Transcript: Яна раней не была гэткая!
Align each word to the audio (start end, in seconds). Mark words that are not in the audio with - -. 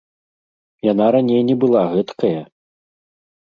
Яна 0.91 1.05
раней 1.17 1.41
не 1.51 1.59
была 1.67 1.83
гэткая! 1.95 2.35